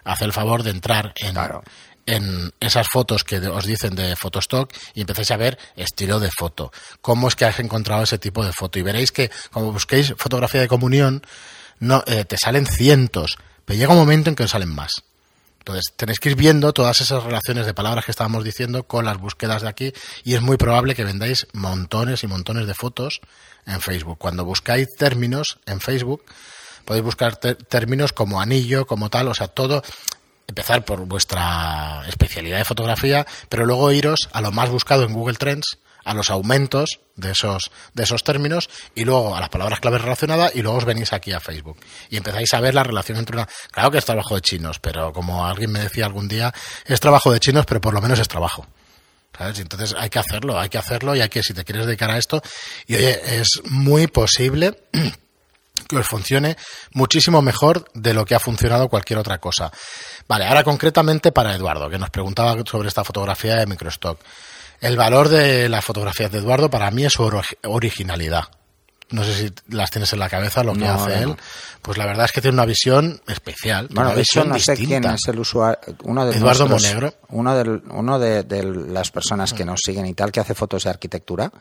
[0.04, 1.62] haz el favor de entrar en, Claro.
[2.06, 6.72] en esas fotos que os dicen de Photostock y empecéis a ver estilo de foto.
[7.00, 8.78] ¿Cómo es que has encontrado ese tipo de foto?
[8.78, 11.22] Y veréis que, como busquéis fotografía de comunión,
[11.80, 14.92] no, eh, te salen cientos, pero llega un momento en que os salen más.
[15.60, 19.16] Entonces, tenéis que ir viendo todas esas relaciones de palabras que estábamos diciendo con las
[19.16, 23.22] búsquedas de aquí y es muy probable que vendáis montones y montones de fotos
[23.64, 24.18] en Facebook.
[24.18, 26.22] Cuando buscáis términos en Facebook,
[26.84, 29.82] podéis buscar términos como anillo, como tal, o sea, todo,
[30.46, 35.36] empezar por vuestra especialidad de fotografía, pero luego iros a lo más buscado en Google
[35.36, 40.02] Trends, a los aumentos de esos, de esos términos y luego a las palabras claves
[40.02, 41.78] relacionadas y luego os venís aquí a Facebook
[42.10, 43.48] y empezáis a ver la relación entre una...
[43.70, 46.52] Claro que es trabajo de chinos, pero como alguien me decía algún día,
[46.84, 48.66] es trabajo de chinos, pero por lo menos es trabajo.
[49.36, 49.58] ¿Sabes?
[49.58, 52.18] Entonces hay que hacerlo, hay que hacerlo y hay que, si te quieres dedicar a
[52.18, 52.40] esto,
[52.86, 54.78] y oye, es muy posible
[56.00, 56.56] os funcione
[56.92, 59.70] muchísimo mejor de lo que ha funcionado cualquier otra cosa.
[60.28, 64.20] Vale, ahora concretamente para Eduardo, que nos preguntaba sobre esta fotografía de microstock.
[64.80, 68.44] El valor de las fotografías de Eduardo para mí es su ori- originalidad.
[69.10, 71.36] no sé si las tienes en la cabeza lo que No, hace no, él, no.
[71.82, 74.58] pues la verdad es que tiene una visión especial, Bueno, una de hecho, visión no
[74.58, 75.78] sé quién es el usuario.
[76.02, 77.14] Uno de Eduardo nuestros- Monegro.
[77.28, 80.84] Uno, del, uno de, de las personas que nos siguen y tal, que hace fotos
[80.84, 81.52] de arquitectura,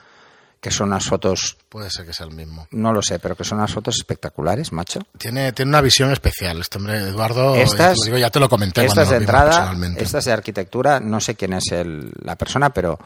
[0.63, 2.67] que son unas fotos, Puede ser que sea el mismo.
[2.71, 5.02] no lo sé, pero que son unas fotos espectaculares, macho.
[5.17, 6.62] Tiene, tiene una visión especial.
[6.62, 9.76] Este hombre, Eduardo, Estas, ya te lo digo, ya te lo comenté estas de entrada,
[9.97, 12.97] estas de arquitectura, no sé quién es el- la persona, pero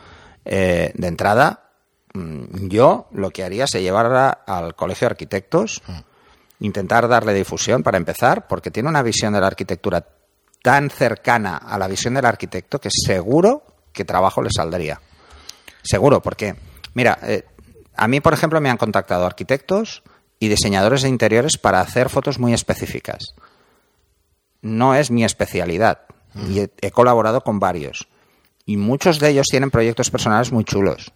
[0.45, 1.71] eh, de entrada,
[2.13, 5.99] mm, yo lo que haría es llevarla al colegio de arquitectos, Mm.
[6.59, 10.05] intentar darle difusión para empezar, porque tiene una visión de la arquitectura
[10.61, 15.01] tan cercana a la visión del arquitecto que seguro que trabajo le saldría.
[15.83, 16.55] Seguro, porque,
[16.97, 17.45] mira, eh,
[17.95, 20.01] a mí, por ejemplo, me han contactado arquitectos
[20.39, 23.35] y diseñadores de interiores para hacer fotos muy específicas.
[24.63, 26.01] No es mi especialidad
[26.49, 28.07] y he, he colaborado con varios.
[28.65, 31.13] Y muchos de ellos tienen proyectos personales muy chulos.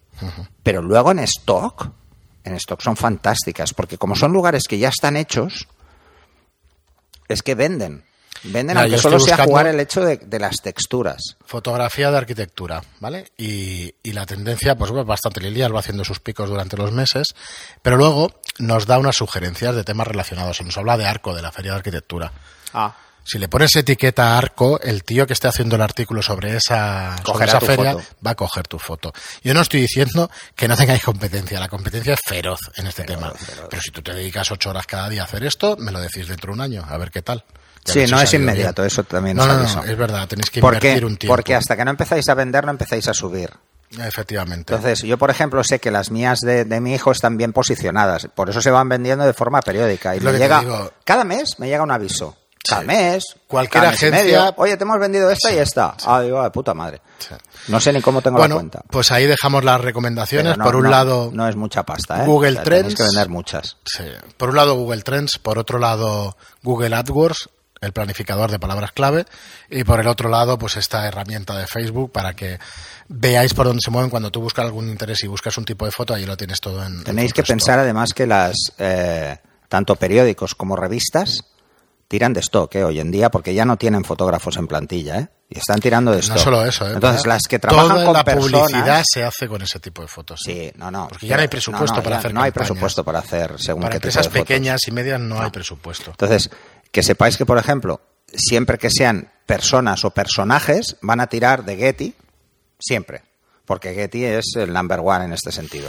[0.62, 1.90] Pero luego en stock,
[2.44, 5.66] en stock son fantásticas, porque como son lugares que ya están hechos,
[7.26, 8.04] es que venden.
[8.44, 11.36] Venden, Mira, aunque solo sea jugar el hecho de, de las texturas.
[11.44, 13.30] Fotografía de arquitectura, ¿vale?
[13.36, 17.34] Y, y la tendencia, pues bueno, bastante lineal, va haciendo sus picos durante los meses,
[17.82, 21.42] pero luego nos da unas sugerencias de temas relacionados y nos habla de arco, de
[21.42, 22.32] la feria de arquitectura.
[22.74, 22.96] Ah.
[23.24, 27.44] Si le pones etiqueta arco, el tío que esté haciendo el artículo sobre esa, sobre
[27.44, 28.04] esa feria foto.
[28.26, 29.12] va a coger tu foto.
[29.44, 33.32] Yo no estoy diciendo que no tengáis competencia, la competencia es feroz en este tema.
[33.70, 36.26] Pero si tú te dedicas ocho horas cada día a hacer esto, me lo decís
[36.26, 37.44] dentro de un año, a ver qué tal.
[37.84, 38.86] Sí, no es inmediato, bien.
[38.86, 41.04] eso también No, os no, no, es verdad, tenéis que ¿Por invertir qué?
[41.06, 41.32] un tiempo.
[41.34, 43.50] Porque hasta que no empezáis a vender, no empezáis a subir.
[43.98, 44.72] Efectivamente.
[44.74, 48.28] Entonces, yo, por ejemplo, sé que las mías de, de mi hijo están bien posicionadas.
[48.34, 50.14] Por eso se van vendiendo de forma periódica.
[50.14, 50.92] Y Es me llega, digo.
[51.04, 52.36] cada mes me llega un aviso.
[52.66, 52.86] Cada Sí.
[52.86, 53.24] mes.
[53.48, 55.94] Cualquier cada mes y agencia- medio, Oye, te hemos vendido esta y esta.
[56.06, 57.02] Ah, digo, ah, de puta madre.
[57.68, 58.80] No sé ni cómo tengo la cuenta.
[58.88, 60.56] pues ahí dejamos las recomendaciones.
[60.56, 62.26] No- por un no- lado, No es mucha pasta, ¿eh?
[62.26, 62.94] Google O sea, Trends.
[62.94, 63.76] que vender muchas.
[63.84, 64.04] sí,
[64.38, 67.48] por un lado Google Trends, por otro lado Google AdWords,
[67.82, 69.26] el planificador de palabras clave,
[69.68, 72.58] y por el otro lado, pues esta herramienta de Facebook para que
[73.08, 75.90] veáis por dónde se mueven cuando tú buscas algún interés y buscas un tipo de
[75.90, 76.98] foto, ahí lo tienes todo en.
[76.98, 79.36] en Tenéis que pensar además que las eh,
[79.68, 81.44] tanto periódicos como revistas
[82.08, 82.84] tiran de stock ¿eh?
[82.84, 85.28] hoy en día porque ya no tienen fotógrafos en plantilla ¿eh?
[85.48, 86.36] y están tirando de stock.
[86.36, 86.92] No solo eso, ¿eh?
[86.92, 90.08] Entonces las que trabajan Toda con la personas, publicidad se hace con ese tipo de
[90.08, 90.40] fotos.
[90.44, 92.68] sí, no, no, Porque ya no hay presupuesto no, para hacer no hay campañas.
[92.68, 94.46] presupuesto para hacer según Para qué tipo empresas de fotos.
[94.46, 96.10] pequeñas y medias no, hay presupuesto.
[96.10, 96.50] Entonces,
[96.92, 98.00] que sepáis que, por ejemplo,
[98.32, 102.14] siempre que sean personas o personajes, van a tirar de Getty,
[102.78, 103.22] siempre.
[103.64, 105.88] Porque Getty es el number one en este sentido.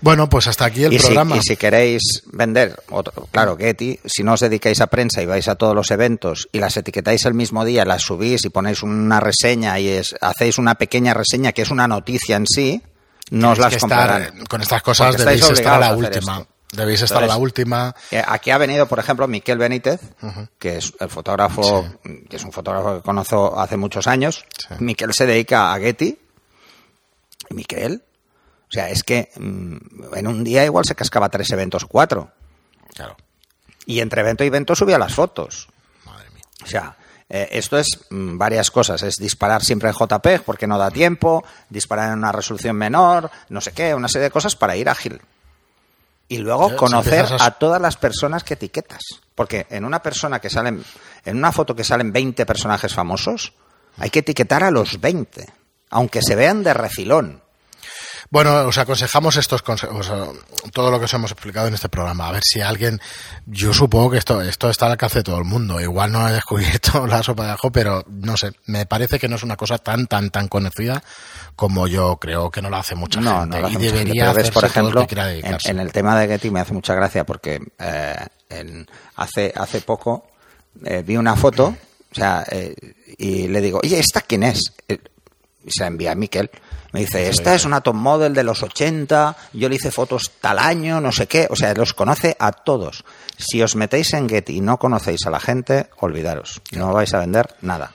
[0.00, 1.36] Bueno, pues hasta aquí el y, si, programa.
[1.36, 5.48] y si queréis vender, otro, claro, Getty, si no os dedicáis a prensa y vais
[5.48, 9.20] a todos los eventos y las etiquetáis el mismo día, las subís y ponéis una
[9.20, 12.82] reseña y es- hacéis una pequeña reseña que es una noticia en sí,
[13.30, 14.44] no os las estar, comprarán.
[14.46, 16.38] con estas cosas debéis estar a la última.
[16.40, 16.48] esto.
[16.76, 17.94] Debéis estar a la última.
[18.10, 20.00] Eh, Aquí ha venido, por ejemplo, Miquel Benítez,
[20.58, 21.84] que es el fotógrafo,
[22.28, 24.44] que es un fotógrafo que conozco hace muchos años.
[24.56, 24.74] Sí.
[24.80, 26.18] Miquel se dedica a Getty.
[27.50, 28.02] Miquel,
[28.68, 32.32] o sea, es que mm, en un día igual se cascaba tres eventos o cuatro.
[32.92, 33.16] Claro.
[33.86, 35.68] Y entre evento y evento subía las fotos.
[36.04, 36.42] Madre mía.
[36.62, 36.96] O sea,
[37.28, 39.02] eh, esto es mm, varias cosas.
[39.02, 43.60] Es disparar siempre en JPEG porque no da tiempo, disparar en una resolución menor, no
[43.60, 45.20] sé qué, una serie de cosas para ir ágil.
[46.28, 49.02] Y luego conocer a todas las personas que etiquetas.
[49.34, 50.82] Porque en una persona que salen,
[51.24, 53.52] en una foto que salen 20 personajes famosos,
[53.98, 55.46] hay que etiquetar a los 20.
[55.90, 57.44] Aunque se vean de refilón.
[58.30, 60.10] Bueno, os aconsejamos estos consejos,
[60.72, 62.28] todo lo que os hemos explicado en este programa.
[62.28, 63.00] A ver si alguien,
[63.46, 65.80] yo supongo que esto, esto está al alcance de todo el mundo.
[65.80, 69.36] Igual no he descubierto la sopa de ajo, pero no sé, me parece que no
[69.36, 71.04] es una cosa tan, tan, tan conocida
[71.56, 73.56] como yo creo que no la hace mucha No, gente.
[73.56, 75.70] no lo hace y debería hacerse por todo el ejemplo, que quiera en, dedicarse.
[75.70, 78.16] en el tema de Getty me hace mucha gracia porque eh,
[78.48, 78.86] en-
[79.16, 80.26] hace, hace poco
[80.84, 81.74] eh, vi una foto,
[82.10, 82.74] o sea, eh,
[83.18, 84.72] y le digo, oye, ¿esta quién es?
[84.88, 84.98] Eh,
[85.64, 86.50] Y se la envía a Miquel.
[86.92, 90.58] Me dice, esta es una top model de los 80, yo le hice fotos tal
[90.60, 91.48] año, no sé qué.
[91.50, 93.04] O sea, los conoce a todos.
[93.36, 96.60] Si os metéis en Getty y no conocéis a la gente, olvidaros.
[96.72, 97.94] No vais a vender nada.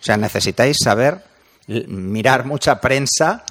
[0.00, 1.22] O sea, necesitáis saber
[1.66, 3.44] mirar mucha prensa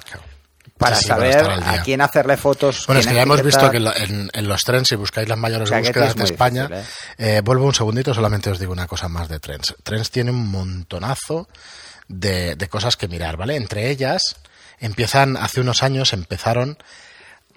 [0.78, 1.46] para Sí, sí, para saber
[1.78, 2.86] a quién hacerle fotos.
[2.86, 3.86] Bueno, es que ya hemos visto que en,
[4.20, 7.66] en- en los trends, si buscáis las mayores búsquedas es de España, difícil, eh, vuelvo
[7.66, 9.74] un segundito, solamente os digo una cosa más de trends.
[9.84, 11.48] Trends tiene un montonazo
[12.08, 13.54] de, de cosas que mirar, ¿vale?
[13.56, 14.36] Entre ellas,
[14.80, 16.78] empiezan, hace unos años empezaron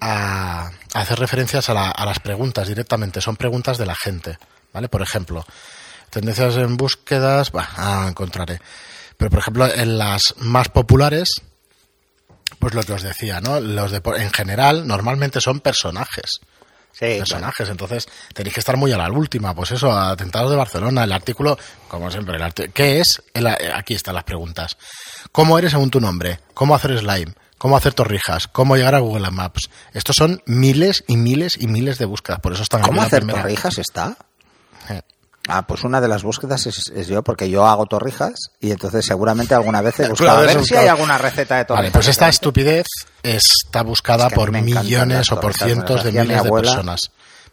[0.00, 4.38] a, a hacer referencias a, la- a las preguntas directamente, son preguntas de la gente,
[4.72, 4.88] ¿vale?
[4.88, 5.44] Por ejemplo,
[6.10, 8.60] tendencias en búsquedas, bah, ah, encontraré.
[9.16, 11.30] Pero, por ejemplo, en las más populares,
[12.58, 13.60] pues lo que os decía, ¿no?
[13.60, 16.32] Los de, en general, normalmente son personajes.
[16.92, 17.68] Sí, personajes.
[17.68, 19.54] Entonces tenéis que estar muy a la última.
[19.54, 23.22] Pues eso, atentados de Barcelona, el artículo, como siempre, el arti- ¿qué es?
[23.34, 24.78] El- aquí están las preguntas.
[25.30, 26.40] ¿Cómo eres según tu nombre?
[26.54, 27.34] ¿Cómo hacer slime?
[27.58, 28.48] ¿Cómo hacer torrijas?
[28.48, 29.68] ¿Cómo llegar a Google Maps?
[29.92, 32.40] Estos son miles y miles y miles de búsquedas.
[32.40, 34.16] Por eso están ¿Cómo hacer torrijas está?
[35.46, 38.70] Eh, Ah, pues una de las búsquedas es, es yo, porque yo hago torrijas y
[38.72, 41.82] entonces seguramente alguna vez he Claro, buscado a ver si hay alguna receta de torrijas.
[41.84, 42.86] Vale, pues esta estupidez
[43.22, 47.00] está buscada Es que por millones o por cientos de miles de personas.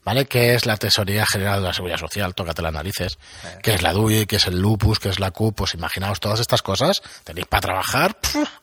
[0.06, 0.26] ¿Vale?
[0.26, 2.36] ¿Qué es la Tesorería General de la Seguridad Social?
[2.36, 3.18] Tócate las narices.
[3.62, 4.26] ¿Qué es la DUI?
[4.26, 5.00] ¿Qué es el lupus?
[5.00, 5.56] ¿Qué es la CUP?
[5.56, 7.02] Pues imaginaos todas estas cosas.
[7.24, 8.18] Tenéis para trabajar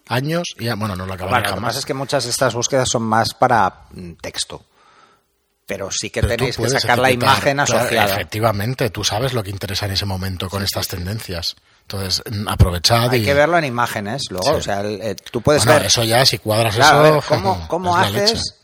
[0.06, 1.68] años y ya, bueno, no lo acabaréis Bueno, lo que jamás.
[1.70, 4.62] pasa es que muchas de estas búsquedas son más para mm, texto.
[5.70, 8.12] Pero sí que Pero tenéis que sacar la imagen asociada.
[8.12, 11.54] efectivamente, tú sabes lo que interesa en ese momento con estas tendencias.
[11.82, 13.24] Entonces, mm, aprovechad Hay y...
[13.24, 14.48] que verlo en imágenes luego.
[14.48, 14.54] Sí.
[14.54, 15.86] O sea, el- eh, tú puedes Bueno, ver.
[15.86, 17.14] eso ya, si cuadras Claro, eso...
[17.30, 18.56] ver, ¿cómo, haces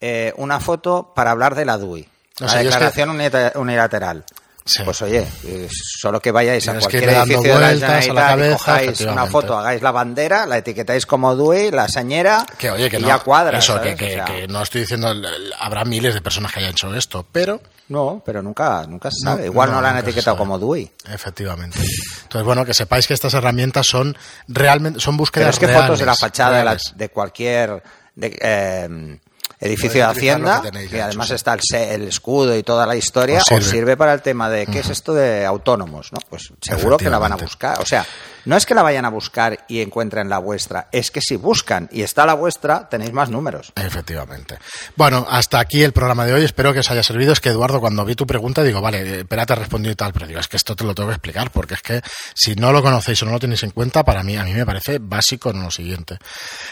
[0.00, 2.08] eh, una foto para hablar de la DUI?
[2.40, 3.10] La es que- declaración
[3.54, 4.24] unilateral.
[4.68, 4.82] Sí.
[4.84, 8.04] Pues oye, eh, solo que vayáis a Tienes cualquier edificio de la a la Generalitat
[8.04, 12.70] y cabeza, cojáis una foto, hagáis la bandera, la etiquetáis como DUI, la señera Que
[12.72, 13.58] oye, que y no, ya cuadra.
[13.60, 15.12] eso, que, que- O sea, que no estoy diciendo,
[15.60, 19.30] habrá miles de personas que hayan hecho esto, pero No, pero nunca, nunca se No,
[19.36, 19.44] sabe.
[19.46, 20.90] Igual no, no, la han etiquetado como DUI.
[21.12, 21.78] efectivamente.
[22.24, 24.16] Entonces, bueno, que sepáis que estas herramientas son
[24.48, 26.92] realmente, son Pero búsquedas es que reales, fotos de la fachada de, la- reales.
[26.96, 27.82] de cualquier
[28.16, 29.18] de, eh,
[29.60, 33.64] edificio de Hacienda, que además está el, el escudo y toda la historia, Os os
[33.64, 33.96] sirve.
[33.96, 36.18] para el tema de qué es esto de autónomos, ¿no?
[36.28, 37.80] Pues seguro que la van a buscar.
[37.80, 38.06] O sea,
[38.46, 41.88] no es que la vayan a buscar y encuentren la vuestra, es que si buscan
[41.92, 43.72] y está la vuestra, tenéis más números.
[43.76, 44.58] Efectivamente.
[44.96, 46.44] Bueno, hasta aquí el programa de hoy.
[46.44, 47.32] Espero que os haya servido.
[47.32, 50.12] Es que Eduardo, cuando vi tu pregunta, digo, vale, eh, espérate a responder y tal,
[50.12, 52.00] pero digo, es que esto te lo tengo que explicar, porque es que
[52.34, 54.64] si no lo conocéis o no lo tenéis en cuenta, para mí, a mí me
[54.64, 56.18] parece básico en lo siguiente.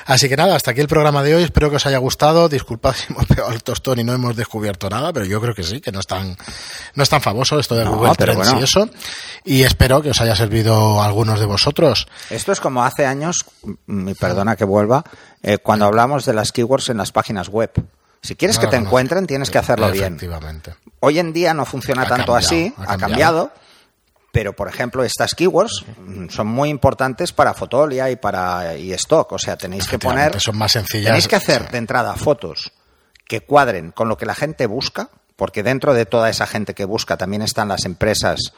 [0.06, 1.42] Así que nada, hasta aquí el programa de hoy.
[1.42, 2.48] Espero que os haya gustado.
[2.48, 5.64] Disculpad si hemos pegado el tostón y no hemos descubierto nada, pero yo creo que
[5.64, 6.36] sí, que no es tan,
[6.94, 8.60] no es tan famoso esto de No, Google Trends bueno.
[8.60, 8.88] y eso.
[9.44, 11.63] Y espero que os haya servido a algunos de vosotros.
[12.30, 13.44] Esto es como hace años,
[13.86, 15.04] mm, y perdona que vuelva,
[15.42, 17.70] eh, cuando hablamos de las keywords en las páginas web.
[18.22, 20.18] Si quieres que te encuentren, tienes que hacerlo bien.
[21.00, 23.52] Hoy en día no funciona Ha tanto cambiado, así, ha ha cambiado.
[24.32, 29.30] pero por ejemplo estas keywords mm, son muy importantes para Fotolia y para y stock,
[29.32, 31.06] o sea, tenéis que poner son más sencillas.
[31.06, 32.72] tenéis que hacer de entrada fotos
[33.28, 36.84] que cuadren con lo que la gente busca, porque dentro de toda esa gente que
[36.84, 38.52] busca también están las empresas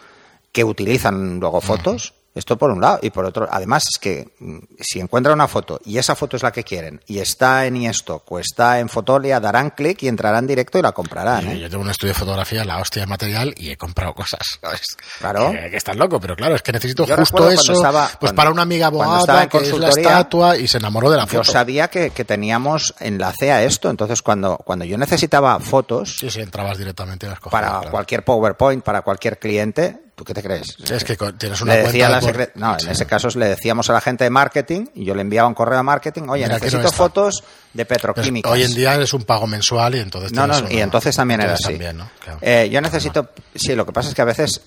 [0.53, 2.15] que utilizan luego fotos.
[2.37, 3.01] Esto por un lado.
[3.03, 6.43] Y por otro, además es que mm, si encuentran una foto y esa foto es
[6.45, 10.47] la que quieren y está en iStock o está en Fotolia, darán clic y entrarán
[10.47, 11.49] directo y la comprarán.
[11.49, 11.59] Y ¿eh?
[11.61, 14.41] Yo tengo un estudio de fotografía, la hostia de material, y he comprado cosas.
[14.61, 14.83] ¿sabes?
[15.19, 15.51] Claro.
[15.51, 17.73] Que, que estás loco, pero claro, es que necesito Yo justo eso.
[17.73, 20.69] estaba- pues cuando- para una amiga cuando estaba abogada, en que es la estatua, y
[20.69, 21.53] se enamoró de la Yo foto.
[21.53, 26.41] sabía que, que teníamos enlace a esto, entonces cuando, cuando yo necesitaba fotos Sí, sí,
[26.41, 27.51] entrabas directamente las cogías.
[27.63, 27.91] para claro.
[27.91, 30.77] cualquier PowerPoint, para cualquier cliente, ¿tú qué te crees?
[30.91, 32.87] Es que tienes una le decía cuenta la de por- secre- no, Sí.
[32.87, 35.55] en ese caso le decíamos a la gente de marketing y yo le enviaba un
[35.55, 38.51] correo a marketing, oye, Mira, necesito fotos de Pero petroquímicas.
[38.51, 41.53] hoy en día es un pago mensual y entonces no, no, y entonces también era
[41.55, 41.65] así.
[41.65, 42.11] también, ¿no?
[42.19, 42.39] Claro.
[42.43, 44.61] Eh, yo necesito, sí, lo que pasa es que a veces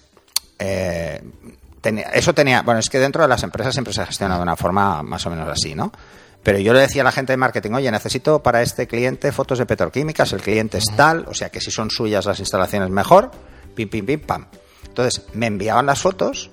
[0.60, 1.22] eh,
[1.82, 4.56] tenía- eso tenía, bueno, es que dentro de las empresas siempre se gestiona de una
[4.56, 5.92] forma más o menos así, ¿no?
[6.44, 9.58] Pero yo le decía a la gente de marketing, oye, necesito para este cliente fotos
[9.60, 13.32] de petroquímicas, el cliente es tal, o sea que si son suyas las instalaciones mejor,
[13.76, 14.46] pim, pim, pim, pam.
[15.00, 16.50] Entonces me enviaban las fotos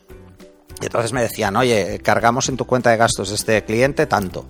[0.81, 4.47] y entonces me decían, oye, cargamos en tu cuenta de gastos de este cliente tanto.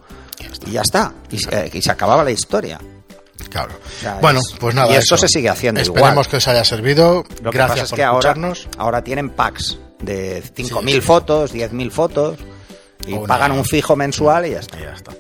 [0.67, 1.13] Y ya está.
[1.31, 2.79] Y, se- y se acababa la historia.
[3.51, 3.73] Claro.
[4.01, 4.93] sea, bueno, es- pues nada.
[4.93, 5.17] y eso.
[5.17, 6.27] se sigue haciendo Esperemos igual.
[6.29, 7.25] que os haya servido.
[7.43, 8.69] Lo que Gracias pasa es por que ahora, escucharnos.
[8.79, 11.01] ahora tienen packs de 5.000 sí.
[11.01, 12.39] fotos, 10.000 fotos
[13.07, 14.79] y una- pagan un fijo mensual y ya está.
[14.79, 15.13] Y ya está.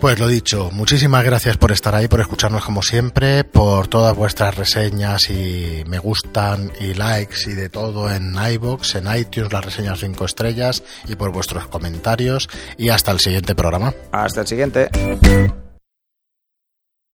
[0.00, 4.54] Pues lo dicho, muchísimas gracias por estar ahí, por escucharnos como siempre, por todas vuestras
[4.56, 10.00] reseñas y me gustan y likes y de todo en iBox, en iTunes, las reseñas
[10.00, 13.92] 5 estrellas y por vuestros comentarios y hasta el siguiente programa.
[14.10, 14.88] Hasta el siguiente.